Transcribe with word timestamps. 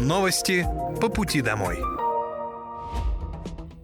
Новости 0.00 0.64
по 1.00 1.08
пути 1.08 1.42
домой. 1.42 1.78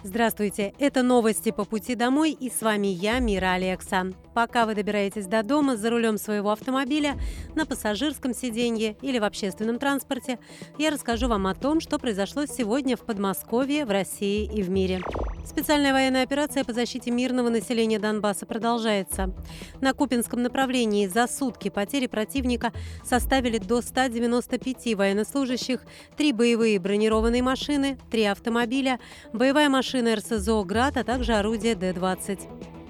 Здравствуйте, 0.05 0.73
это 0.79 1.03
новости 1.03 1.51
по 1.51 1.65
пути 1.65 1.97
домой 1.97 2.31
и 2.31 2.51
с 2.51 2.63
вами 2.63 2.87
я, 2.87 3.19
Мира 3.19 3.55
Алекса. 3.55 4.13
Пока 4.35 4.67
вы 4.67 4.75
добираетесь 4.75 5.27
до 5.27 5.45
дома 5.45 5.77
за 5.77 5.91
рулем 5.91 6.19
своего 6.19 6.51
автомобиля, 6.51 7.17
на 7.55 7.67
пассажирском 7.67 8.35
сиденье 8.35 8.97
или 9.01 9.21
в 9.21 9.25
общественном 9.25 9.79
транспорте, 9.79 10.41
я 10.77 10.91
расскажу 10.91 11.29
вам 11.29 11.47
о 11.47 11.55
том, 11.55 11.81
что 11.81 12.01
произошло 12.01 12.45
сегодня 12.47 12.97
в 12.97 13.03
Подмосковье, 13.03 13.85
в 13.87 13.91
России 13.91 14.51
и 14.53 14.63
в 14.63 14.71
мире. 14.71 15.01
Специальная 15.47 15.93
военная 15.93 16.25
операция 16.25 16.65
по 16.65 16.73
защите 16.73 17.11
мирного 17.11 17.49
населения 17.49 17.99
Донбасса 17.99 18.45
продолжается. 18.45 19.33
На 19.81 19.93
Купинском 19.93 20.43
направлении 20.43 21.07
за 21.07 21.29
сутки 21.29 21.69
потери 21.69 22.07
противника 22.07 22.73
составили 23.05 23.59
до 23.59 23.83
195 23.83 24.97
военнослужащих, 24.97 25.83
три 26.17 26.33
боевые 26.33 26.81
бронированные 26.81 27.43
машины, 27.43 27.99
три 28.11 28.25
автомобиля, 28.25 28.99
боевая 29.33 29.69
машина 29.69 30.17
РСЗО 30.17 30.65
«Град», 30.65 30.97
а 30.97 31.05
также 31.05 31.35
орудие 31.35 31.75
Д-20. 31.77 32.84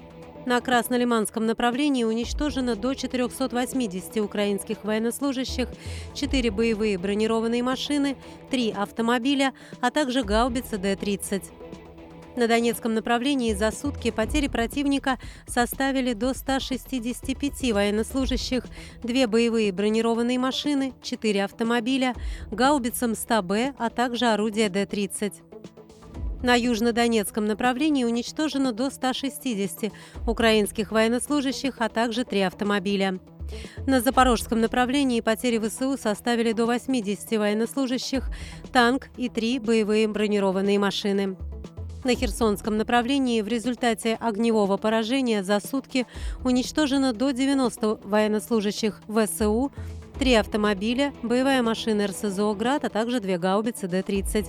На 0.45 0.61
Краснолиманском 0.61 1.47
направлении 1.47 2.03
уничтожено 2.03 2.75
до 2.75 2.93
480 2.93 4.17
украинских 4.17 4.83
военнослужащих, 4.83 5.67
4 6.13 6.51
боевые 6.51 6.99
бронированные 6.99 7.63
машины, 7.63 8.15
3 8.51 8.71
автомобиля, 8.71 9.53
а 9.81 9.89
также 9.89 10.23
гаубица 10.23 10.77
Д-30. 10.77 11.43
На 12.35 12.47
Донецком 12.47 12.93
направлении 12.93 13.53
за 13.53 13.71
сутки 13.71 14.11
потери 14.11 14.47
противника 14.47 15.17
составили 15.47 16.13
до 16.13 16.33
165 16.33 17.71
военнослужащих, 17.71 18.65
две 19.01 19.25
боевые 19.25 19.71
бронированные 19.71 20.37
машины, 20.37 20.93
четыре 21.01 21.45
автомобиля, 21.45 22.13
гаубицам 22.51 23.13
100Б, 23.13 23.75
а 23.79 23.89
также 23.89 24.25
орудия 24.25 24.67
Д-30. 24.67 25.44
На 26.43 26.55
южнодонецком 26.55 27.45
направлении 27.45 28.03
уничтожено 28.03 28.71
до 28.71 28.89
160 28.89 29.91
украинских 30.27 30.91
военнослужащих, 30.91 31.75
а 31.79 31.89
также 31.89 32.23
три 32.23 32.41
автомобиля. 32.41 33.19
На 33.85 34.01
запорожском 34.01 34.59
направлении 34.59 35.21
потери 35.21 35.59
ВСУ 35.59 35.97
составили 35.97 36.51
до 36.51 36.65
80 36.65 37.31
военнослужащих, 37.37 38.29
танк 38.71 39.09
и 39.17 39.29
три 39.29 39.59
боевые 39.59 40.07
бронированные 40.07 40.79
машины. 40.79 41.37
На 42.03 42.13
Херсонском 42.13 42.77
направлении 42.77 43.41
в 43.41 43.47
результате 43.47 44.15
огневого 44.19 44.77
поражения 44.77 45.43
за 45.43 45.59
сутки 45.59 46.05
уничтожено 46.43 47.13
до 47.13 47.31
90 47.31 48.01
военнослужащих 48.03 49.01
ВСУ, 49.07 49.71
три 50.17 50.33
автомобиля, 50.35 51.13
боевая 51.23 51.61
машина 51.61 52.07
РСЗО 52.07 52.53
«Град», 52.53 52.85
а 52.85 52.89
также 52.89 53.19
две 53.19 53.37
гаубицы 53.37 53.87
Д-30. 53.87 54.47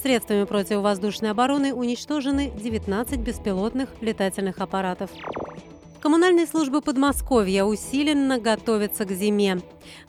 Средствами 0.00 0.44
противовоздушной 0.44 1.30
обороны 1.30 1.74
уничтожены 1.74 2.50
19 2.50 3.20
беспилотных 3.20 3.88
летательных 4.00 4.58
аппаратов. 4.58 5.10
Коммунальные 6.00 6.46
службы 6.46 6.80
Подмосковья 6.80 7.64
усиленно 7.64 8.38
готовятся 8.38 9.04
к 9.04 9.10
зиме. 9.10 9.60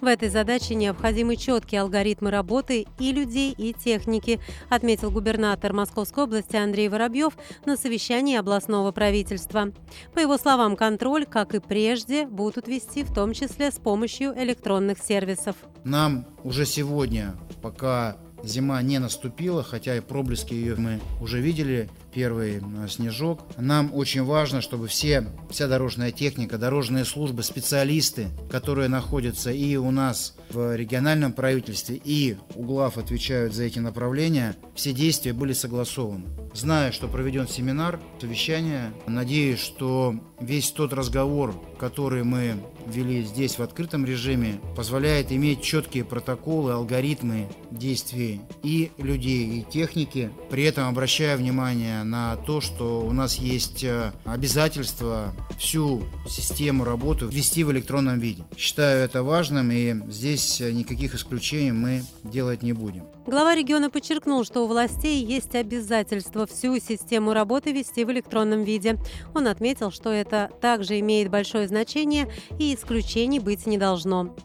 В 0.01 0.05
этой 0.05 0.29
задаче 0.29 0.75
необходимы 0.75 1.35
четкие 1.35 1.81
алгоритмы 1.81 2.29
работы 2.29 2.85
и 2.99 3.11
людей, 3.11 3.55
и 3.57 3.73
техники, 3.73 4.39
отметил 4.69 5.09
губернатор 5.09 5.73
Московской 5.73 6.25
области 6.25 6.55
Андрей 6.55 6.89
Воробьев 6.89 7.33
на 7.65 7.75
совещании 7.75 8.37
областного 8.37 8.91
правительства. 8.91 9.71
По 10.13 10.19
его 10.19 10.37
словам, 10.37 10.75
контроль, 10.75 11.25
как 11.25 11.55
и 11.55 11.59
прежде, 11.59 12.27
будут 12.27 12.67
вести 12.67 13.03
в 13.03 13.11
том 13.11 13.33
числе 13.33 13.71
с 13.71 13.79
помощью 13.79 14.37
электронных 14.37 14.99
сервисов. 14.99 15.55
Нам 15.83 16.27
уже 16.43 16.67
сегодня, 16.67 17.35
пока 17.63 18.17
Зима 18.43 18.81
не 18.83 18.99
наступила, 18.99 19.63
хотя 19.63 19.97
и 19.97 20.01
проблески 20.01 20.53
ее 20.53 20.75
мы 20.75 20.99
уже 21.19 21.41
видели, 21.41 21.89
первый 22.13 22.61
э, 22.61 22.87
снежок. 22.87 23.41
Нам 23.57 23.93
очень 23.93 24.23
важно, 24.23 24.61
чтобы 24.61 24.87
все, 24.87 25.25
вся 25.49 25.67
дорожная 25.67 26.11
техника, 26.11 26.57
дорожные 26.57 27.05
службы, 27.05 27.43
специалисты, 27.43 28.27
которые 28.49 28.87
находятся 28.89 29.51
и 29.51 29.75
у 29.75 29.91
нас 29.91 30.35
в 30.49 30.75
региональном 30.75 31.33
правительстве, 31.33 31.99
и 32.03 32.37
у 32.55 32.63
глав 32.63 32.97
отвечают 32.97 33.53
за 33.53 33.63
эти 33.63 33.79
направления, 33.79 34.55
все 34.75 34.93
действия 34.93 35.33
были 35.33 35.53
согласованы. 35.53 36.25
Зная, 36.53 36.91
что 36.91 37.07
проведен 37.07 37.47
семинар, 37.47 37.99
совещание, 38.19 38.91
надеюсь, 39.07 39.59
что 39.59 40.15
весь 40.39 40.71
тот 40.71 40.93
разговор, 40.93 41.55
который 41.79 42.23
мы 42.23 42.55
вели 42.87 43.23
здесь 43.23 43.57
в 43.57 43.61
открытом 43.61 44.05
режиме, 44.05 44.59
позволяет 44.75 45.31
иметь 45.31 45.61
четкие 45.61 46.03
протоколы, 46.03 46.73
алгоритмы 46.73 47.47
действий 47.71 48.41
и 48.63 48.91
людей, 48.97 49.59
и 49.59 49.63
техники, 49.63 50.31
при 50.49 50.63
этом 50.63 50.87
обращая 50.87 51.37
внимание 51.37 52.03
на 52.03 52.35
то, 52.37 52.61
что 52.61 53.01
у 53.01 53.11
нас 53.11 53.35
есть 53.35 53.83
э, 53.83 54.11
обязательство 54.25 55.33
всю 55.57 56.03
систему 56.27 56.83
работы 56.83 57.25
ввести 57.25 57.63
в 57.63 57.71
электронном 57.71 58.19
виде. 58.19 58.43
Считаю 58.57 59.03
это 59.03 59.23
важным, 59.23 59.71
и 59.71 59.95
здесь 60.09 60.59
никаких 60.59 61.15
исключений 61.15 61.71
мы 61.71 62.03
делать 62.23 62.63
не 62.63 62.73
будем. 62.73 63.03
Глава 63.25 63.53
региона 63.53 63.91
подчеркнул, 63.91 64.43
что 64.43 64.63
у 64.63 64.67
властей 64.67 65.23
есть 65.23 65.53
обязательство 65.53 66.47
всю 66.47 66.79
систему 66.79 67.33
работы 67.33 67.71
вести 67.71 68.03
в 68.03 68.11
электронном 68.11 68.63
виде. 68.63 68.97
Он 69.35 69.47
отметил, 69.47 69.91
что 69.91 70.09
это 70.09 70.49
также 70.61 70.99
имеет 70.99 71.29
большое 71.29 71.67
значение 71.67 72.27
и 72.57 72.75
исключений 72.79 73.39
быть 73.39 73.65
не 73.65 73.77
должно. 73.77 74.35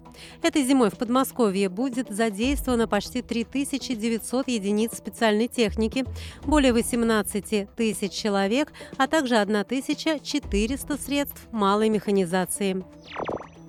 Этой 0.43 0.63
зимой 0.65 0.91
в 0.91 0.99
Подмосковье 0.99 1.69
будет 1.69 2.11
задействовано 2.11 2.87
почти 2.87 3.23
3900 3.23 4.49
единиц 4.49 4.97
специальной 4.97 5.49
техники, 5.49 6.05
более 6.45 6.73
18 6.73 7.69
тысяч 7.75 8.13
человек, 8.13 8.73
а 8.97 9.07
также 9.07 9.37
1400 9.37 10.99
средств 10.99 11.49
малой 11.51 11.89
механизации. 11.89 12.85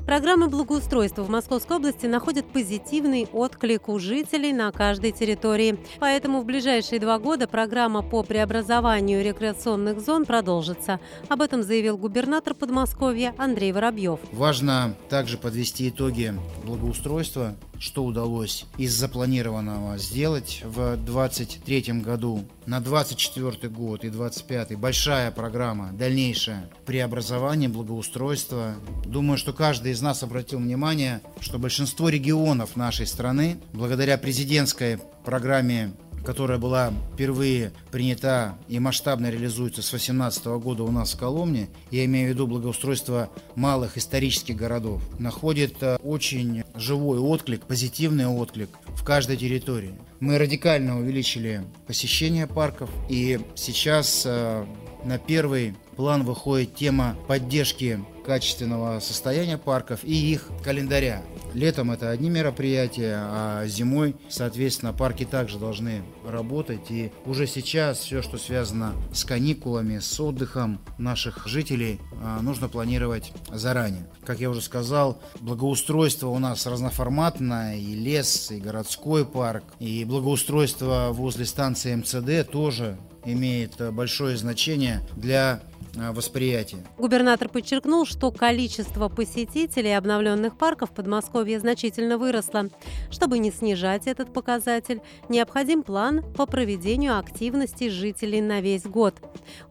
Программы 0.05 0.49
благоустройства 0.49 1.23
в 1.23 1.29
Московской 1.29 1.77
области 1.77 2.05
находят 2.05 2.45
позитивный 2.45 3.27
отклик 3.33 3.89
у 3.89 3.97
жителей 3.97 4.53
на 4.53 4.71
каждой 4.71 5.11
территории. 5.11 5.79
Поэтому 5.99 6.41
в 6.41 6.45
ближайшие 6.45 6.99
два 6.99 7.17
года 7.17 7.47
программа 7.47 8.03
по 8.03 8.21
преобразованию 8.21 9.23
рекреационных 9.23 9.99
зон 9.99 10.25
продолжится. 10.25 10.99
Об 11.27 11.41
этом 11.41 11.63
заявил 11.63 11.97
губернатор 11.97 12.53
Подмосковья 12.53 13.33
Андрей 13.39 13.71
Воробьев. 13.71 14.19
Важно 14.31 14.95
также 15.09 15.39
подвести 15.39 15.89
итоги 15.89 16.35
благоустройства 16.63 17.55
что 17.79 18.03
удалось 18.03 18.65
из 18.77 18.93
запланированного 18.93 19.97
сделать 19.97 20.61
в 20.63 20.97
2023 20.97 22.01
году. 22.01 22.45
На 22.65 22.79
2024 22.79 23.71
год 23.71 24.03
и 24.03 24.09
2025 24.09 24.77
большая 24.77 25.31
программа, 25.31 25.91
дальнейшее 25.91 26.69
преобразование, 26.85 27.69
благоустройство. 27.69 28.75
Думаю, 29.05 29.37
что 29.37 29.53
каждый 29.53 29.93
из 29.95 30.01
нас 30.01 30.21
обратил 30.23 30.59
внимание, 30.59 31.21
что 31.39 31.57
большинство 31.57 32.09
регионов 32.09 32.75
нашей 32.75 33.07
страны, 33.07 33.57
благодаря 33.73 34.17
президентской 34.17 34.99
программе 35.23 35.93
которая 36.25 36.57
была 36.57 36.91
впервые 37.13 37.71
принята 37.91 38.57
и 38.67 38.79
масштабно 38.79 39.29
реализуется 39.29 39.83
с 39.83 39.89
2018 39.91 40.45
года 40.45 40.83
у 40.83 40.91
нас 40.91 41.13
в 41.13 41.19
Коломне, 41.19 41.69
я 41.91 42.03
имею 42.05 42.29
в 42.29 42.33
виду 42.33 42.47
благоустройство 42.47 43.29
малых 43.55 43.95
исторических 43.95 44.55
городов, 44.55 45.03
находит 45.19 45.75
э, 45.81 45.97
очень 46.03 46.63
живой 46.73 47.19
отклик, 47.19 47.65
позитивный 47.65 48.25
отклик 48.25 48.69
в 48.87 49.03
каждой 49.03 49.37
территории. 49.37 49.93
Мы 50.19 50.39
радикально 50.39 50.99
увеличили 50.99 51.63
посещение 51.85 52.47
парков, 52.47 52.89
и 53.07 53.39
сейчас 53.53 54.23
э, 54.25 54.65
на 55.03 55.19
первый 55.19 55.75
план 55.95 56.23
выходит 56.23 56.75
тема 56.75 57.15
поддержки 57.27 58.03
качественного 58.25 58.99
состояния 58.99 59.57
парков 59.57 60.03
и 60.03 60.13
их 60.13 60.49
календаря. 60.63 61.21
Летом 61.53 61.91
это 61.91 62.09
одни 62.09 62.29
мероприятия, 62.29 63.17
а 63.17 63.65
зимой, 63.67 64.15
соответственно, 64.29 64.93
парки 64.93 65.25
также 65.25 65.59
должны 65.59 66.03
работать. 66.27 66.89
И 66.89 67.11
уже 67.25 67.47
сейчас 67.47 67.99
все, 67.99 68.21
что 68.21 68.37
связано 68.37 68.93
с 69.13 69.23
каникулами, 69.23 69.99
с 69.99 70.19
отдыхом 70.19 70.81
наших 70.97 71.47
жителей, 71.47 72.01
а, 72.21 72.41
нужно 72.41 72.67
планировать 72.67 73.31
заранее. 73.51 74.07
Как 74.25 74.39
я 74.39 74.49
уже 74.49 74.61
сказал, 74.61 75.21
благоустройство 75.39 76.27
у 76.27 76.39
нас 76.39 76.65
разноформатное, 76.65 77.77
и 77.77 77.95
лес, 77.95 78.51
и 78.51 78.59
городской 78.59 79.25
парк, 79.25 79.63
и 79.79 80.03
благоустройство 80.03 81.09
возле 81.11 81.45
станции 81.45 81.95
МЦД 81.95 82.51
тоже 82.51 82.97
имеет 83.25 83.93
большое 83.93 84.37
значение 84.37 85.01
для 85.15 85.61
восприятия. 85.95 86.77
Губернатор 86.97 87.49
подчеркнул, 87.49 88.05
что 88.05 88.31
количество 88.31 89.09
посетителей 89.09 89.97
обновленных 89.97 90.57
парков 90.57 90.91
в 90.91 90.93
Подмосковье 90.93 91.59
значительно 91.59 92.17
выросло. 92.17 92.69
Чтобы 93.09 93.39
не 93.39 93.51
снижать 93.51 94.07
этот 94.07 94.33
показатель, 94.33 95.01
необходим 95.29 95.83
план 95.83 96.23
по 96.35 96.45
проведению 96.45 97.17
активности 97.17 97.89
жителей 97.89 98.41
на 98.41 98.61
весь 98.61 98.83
год. 98.83 99.15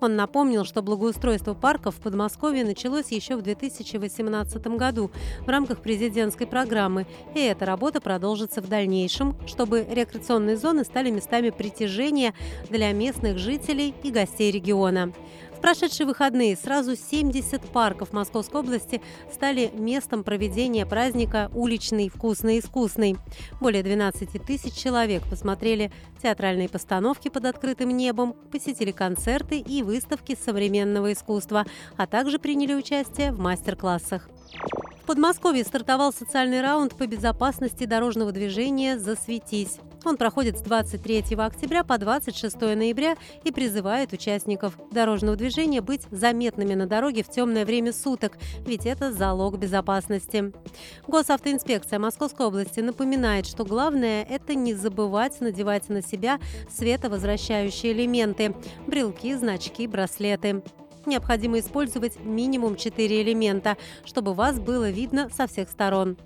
Он 0.00 0.17
напомнил, 0.17 0.65
что 0.65 0.82
благоустройство 0.82 1.55
парков 1.55 1.97
в 1.97 2.00
Подмосковье 2.00 2.65
началось 2.65 3.11
еще 3.11 3.37
в 3.37 3.43
2018 3.43 4.67
году 4.69 5.11
в 5.41 5.49
рамках 5.49 5.81
президентской 5.81 6.47
программы, 6.47 7.06
и 7.35 7.41
эта 7.41 7.67
работа 7.67 8.00
продолжится 8.00 8.61
в 8.61 8.69
дальнейшем, 8.69 9.37
чтобы 9.47 9.87
рекреационные 9.91 10.56
зоны 10.56 10.85
стали 10.85 11.11
местами 11.11 11.50
притяжения 11.50 12.35
для 12.71 12.93
местных 12.93 13.38
жителей 13.38 13.94
и 14.03 14.11
гостей 14.11 14.50
региона 14.50 15.12
прошедшие 15.64 16.06
выходные 16.06 16.58
сразу 16.58 16.94
70 16.94 17.62
парков 17.70 18.12
Московской 18.12 18.61
области 18.61 19.00
стали 19.32 19.70
местом 19.72 20.22
проведения 20.22 20.84
праздника 20.84 21.50
«Уличный 21.55 22.11
вкусный-искусный». 22.11 23.16
Более 23.62 23.82
12 23.82 24.44
тысяч 24.44 24.75
человек 24.75 25.22
посмотрели 25.22 25.90
театральные 26.22 26.69
постановки 26.69 27.31
под 27.31 27.46
открытым 27.46 27.96
небом, 27.96 28.34
посетили 28.52 28.90
концерты 28.90 29.58
и 29.58 29.82
выставки 29.82 30.37
современного 30.37 31.14
искусства, 31.14 31.64
а 31.96 32.06
также 32.06 32.38
приняли 32.38 32.75
участие 32.75 33.32
в 33.32 33.38
мастер-классах. 33.38 34.28
В 35.02 35.06
Подмосковье 35.06 35.64
стартовал 35.64 36.12
социальный 36.12 36.61
раунд 36.61 36.94
по 36.94 37.06
безопасности 37.06 37.87
дорожного 37.87 38.32
движения 38.32 38.99
«Засветись». 38.99 39.78
Он 40.04 40.16
проходит 40.16 40.58
с 40.58 40.62
23 40.62 41.34
октября 41.38 41.82
по 41.82 41.96
26 41.96 42.60
ноября 42.60 43.16
и 43.42 43.50
призывает 43.50 44.12
участников 44.12 44.78
дорожного 44.90 45.36
движения 45.36 45.80
быть 45.80 46.02
заметными 46.10 46.74
на 46.74 46.86
дороге 46.86 47.22
в 47.22 47.30
темное 47.30 47.64
время 47.64 47.92
суток, 47.92 48.36
ведь 48.66 48.86
это 48.86 49.12
залог 49.12 49.58
безопасности. 49.58 50.52
Госавтоинспекция 51.06 51.98
Московской 51.98 52.46
области 52.46 52.80
напоминает, 52.80 53.46
что 53.46 53.64
главное– 53.64 54.24
это 54.28 54.54
не 54.54 54.74
забывать 54.74 55.40
надевать 55.40 55.88
на 55.88 56.02
себя 56.02 56.38
световозвращающие 56.70 57.92
элементы– 57.92 58.54
брелки, 58.86 59.34
значки, 59.34 59.86
браслеты 59.86 60.62
необходимо 61.06 61.58
использовать 61.58 62.18
минимум 62.20 62.76
4 62.76 63.22
элемента, 63.22 63.76
чтобы 64.06 64.32
вас 64.32 64.58
было 64.58 64.90
видно 64.90 65.28
со 65.28 65.46
всех 65.46 65.68
сторон. 65.68 66.16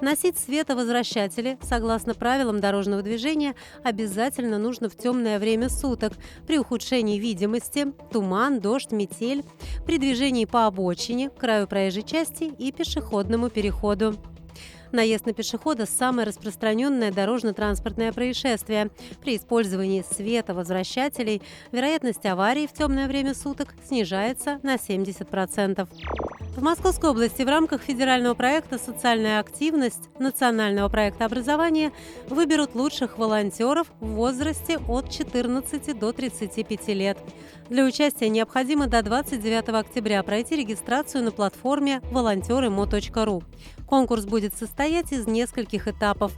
Носить 0.00 0.38
световозвращатели, 0.38 1.58
согласно 1.62 2.14
правилам 2.14 2.60
дорожного 2.60 3.02
движения, 3.02 3.54
обязательно 3.82 4.58
нужно 4.58 4.88
в 4.88 4.96
темное 4.96 5.38
время 5.38 5.68
суток 5.68 6.12
при 6.46 6.58
ухудшении 6.58 7.18
видимости, 7.18 7.92
туман, 8.12 8.60
дождь, 8.60 8.92
метель, 8.92 9.44
при 9.86 9.98
движении 9.98 10.44
по 10.44 10.66
обочине, 10.66 11.30
краю 11.30 11.66
проезжей 11.66 12.02
части 12.02 12.44
и 12.44 12.72
пешеходному 12.72 13.50
переходу. 13.50 14.16
Наезд 14.92 15.24
на 15.24 15.32
пешехода– 15.32 15.86
самое 15.86 16.28
распространенное 16.28 17.10
дорожно-транспортное 17.10 18.12
происшествие. 18.12 18.90
При 19.22 19.36
использовании 19.36 20.04
света 20.08 20.52
вероятность 21.72 22.26
аварии 22.26 22.66
в 22.66 22.74
темное 22.74 23.08
время 23.08 23.34
суток 23.34 23.74
снижается 23.86 24.60
на 24.62 24.74
70%. 24.74 25.88
В 26.54 26.60
Московской 26.60 27.08
области 27.08 27.42
в 27.42 27.48
рамках 27.48 27.80
федерального 27.80 28.34
проекта 28.34 28.78
«Социальная 28.78 29.40
активность» 29.40 30.10
национального 30.18 30.90
проекта 30.90 31.24
образования 31.24 31.92
выберут 32.28 32.74
лучших 32.74 33.16
волонтеров 33.16 33.86
в 34.00 34.08
возрасте 34.08 34.76
от 34.86 35.10
14 35.10 35.98
до 35.98 36.12
35 36.12 36.88
лет. 36.88 37.18
Для 37.70 37.86
участия 37.86 38.28
необходимо 38.28 38.86
до 38.86 39.02
29 39.02 39.70
октября 39.70 40.22
пройти 40.22 40.56
регистрацию 40.56 41.24
на 41.24 41.30
платформе 41.30 42.02
волонтеры.мо.ру. 42.10 43.42
Конкурс 43.86 44.26
будет 44.26 44.54
состоять 44.54 45.10
из 45.10 45.26
нескольких 45.26 45.88
этапов. 45.88 46.32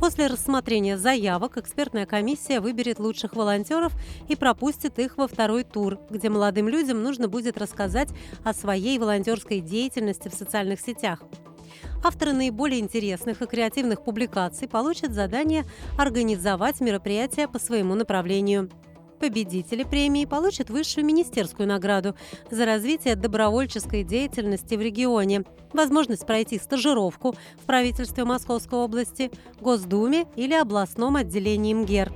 После 0.00 0.26
рассмотрения 0.26 0.98
заявок 0.98 1.56
экспертная 1.58 2.06
комиссия 2.06 2.60
выберет 2.60 2.98
лучших 2.98 3.34
волонтеров 3.34 3.92
и 4.28 4.36
пропустит 4.36 4.98
их 4.98 5.16
во 5.16 5.28
второй 5.28 5.64
тур, 5.64 5.98
где 6.10 6.28
молодым 6.28 6.68
людям 6.68 7.02
нужно 7.02 7.28
будет 7.28 7.58
рассказать 7.58 8.08
о 8.44 8.52
своей 8.52 8.98
волонтерской 8.98 9.60
деятельности 9.60 10.28
в 10.28 10.34
социальных 10.34 10.80
сетях. 10.80 11.22
Авторы 12.04 12.32
наиболее 12.32 12.80
интересных 12.80 13.42
и 13.42 13.46
креативных 13.46 14.02
публикаций 14.02 14.68
получат 14.68 15.12
задание 15.14 15.64
организовать 15.96 16.80
мероприятие 16.80 17.46
по 17.46 17.58
своему 17.58 17.94
направлению. 17.94 18.70
Победители 19.22 19.84
премии 19.84 20.24
получат 20.24 20.68
высшую 20.68 21.06
министерскую 21.06 21.68
награду 21.68 22.16
за 22.50 22.66
развитие 22.66 23.14
добровольческой 23.14 24.02
деятельности 24.02 24.74
в 24.74 24.80
регионе, 24.80 25.44
возможность 25.72 26.26
пройти 26.26 26.58
стажировку 26.58 27.36
в 27.56 27.64
правительстве 27.64 28.24
Московской 28.24 28.80
области, 28.80 29.30
Госдуме 29.60 30.26
или 30.34 30.54
областном 30.54 31.14
отделении 31.14 31.72
МГЕР 31.72 32.12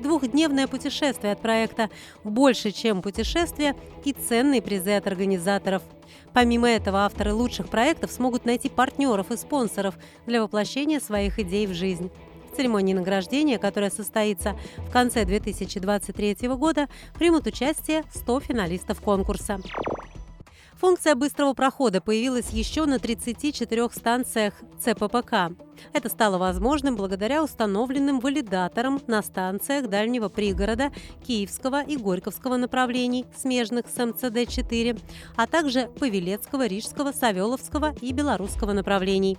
двухдневное 0.00 0.68
путешествие 0.68 1.32
от 1.32 1.40
проекта 1.40 1.88
«Больше, 2.22 2.70
чем 2.70 3.02
путешествие» 3.02 3.74
и 4.04 4.12
ценные 4.12 4.60
призы 4.60 4.92
от 4.92 5.06
организаторов. 5.06 5.82
Помимо 6.32 6.68
этого, 6.68 7.06
авторы 7.06 7.32
лучших 7.32 7.68
проектов 7.68 8.12
смогут 8.12 8.44
найти 8.44 8.68
партнеров 8.68 9.30
и 9.30 9.36
спонсоров 9.36 9.96
для 10.26 10.42
воплощения 10.42 11.00
своих 11.00 11.38
идей 11.38 11.66
в 11.66 11.72
жизнь. 11.72 12.10
Церемонии 12.54 12.94
награждения, 12.94 13.58
которая 13.58 13.90
состоится 13.90 14.56
в 14.78 14.90
конце 14.90 15.24
2023 15.24 16.48
года, 16.48 16.88
примут 17.18 17.46
участие 17.46 18.04
100 18.14 18.40
финалистов 18.40 19.00
конкурса. 19.00 19.60
Функция 20.84 21.14
быстрого 21.14 21.54
прохода 21.54 22.00
появилась 22.00 22.50
еще 22.50 22.84
на 22.84 22.98
34 22.98 23.88
станциях 23.90 24.54
ЦППК. 24.78 25.56
Это 25.92 26.08
стало 26.08 26.36
возможным 26.36 26.96
благодаря 26.96 27.42
установленным 27.42 28.20
валидаторам 28.20 29.00
на 29.06 29.22
станциях 29.22 29.88
дальнего 29.88 30.28
пригорода 30.28 30.92
Киевского 31.26 31.82
и 31.82 31.96
Горьковского 31.96 32.56
направлений, 32.56 33.24
смежных 33.36 33.86
с 33.86 33.96
МЦД-4, 33.96 35.00
а 35.36 35.46
также 35.46 35.88
Павелецкого, 35.98 36.66
Рижского, 36.66 37.12
Савеловского 37.12 37.94
и 38.02 38.12
Белорусского 38.12 38.72
направлений. 38.72 39.38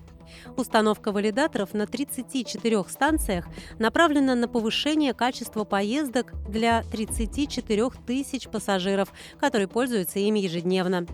Установка 0.57 1.11
валидаторов 1.11 1.73
на 1.73 1.87
34 1.87 2.83
станциях 2.89 3.45
направлена 3.79 4.35
на 4.35 4.47
повышение 4.47 5.13
качества 5.13 5.63
поездок 5.63 6.33
для 6.49 6.83
34 6.91 7.89
тысяч 8.05 8.47
пассажиров, 8.47 9.13
которые 9.39 9.67
пользуются 9.67 10.19
ими 10.19 10.39
ежедневно. 10.39 11.05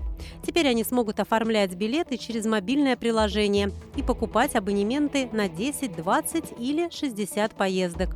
Теперь 0.45 0.67
они 0.67 0.83
смогут 0.83 1.19
оформлять 1.19 1.73
билеты 1.75 2.17
через 2.17 2.45
мобильное 2.45 2.95
приложение 2.95 3.71
и 3.95 4.03
покупать 4.03 4.55
абонементы 4.55 5.29
на 5.31 5.49
10, 5.49 5.95
20 5.95 6.53
или 6.57 6.89
60 6.89 7.53
поездок. 7.53 8.09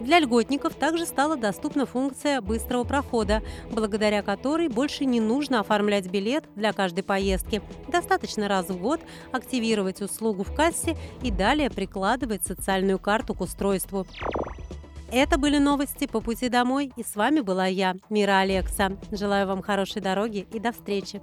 Для 0.00 0.18
льготников 0.20 0.74
также 0.74 1.06
стала 1.06 1.36
доступна 1.36 1.86
функция 1.86 2.40
быстрого 2.40 2.84
прохода, 2.84 3.42
благодаря 3.70 4.22
которой 4.22 4.68
больше 4.68 5.04
не 5.04 5.20
нужно 5.20 5.60
оформлять 5.60 6.08
билет 6.10 6.44
для 6.54 6.72
каждой 6.72 7.02
поездки. 7.02 7.62
Достаточно 7.88 8.48
раз 8.48 8.68
в 8.68 8.78
год 8.80 9.00
активировать 9.32 10.00
услугу 10.00 10.44
в 10.44 10.54
кассе 10.54 10.96
и 11.22 11.30
далее 11.30 11.70
прикладывать 11.70 12.46
социальную 12.46 12.98
карту 12.98 13.34
к 13.34 13.40
устройству. 13.40 14.06
Это 15.10 15.38
были 15.38 15.58
новости 15.58 16.06
по 16.06 16.20
пути 16.20 16.50
домой, 16.50 16.92
и 16.96 17.02
с 17.02 17.16
вами 17.16 17.40
была 17.40 17.66
я, 17.66 17.96
Мира 18.10 18.40
Алекса. 18.40 18.92
Желаю 19.10 19.46
вам 19.46 19.62
хорошей 19.62 20.02
дороги 20.02 20.46
и 20.52 20.58
до 20.58 20.70
встречи. 20.72 21.22